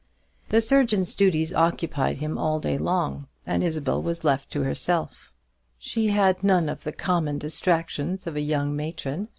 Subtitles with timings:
[0.49, 5.31] The surgeon's duties occupied him all day long, and Isabel was left to herself.
[5.77, 9.29] She had none of the common distractions of a young matron.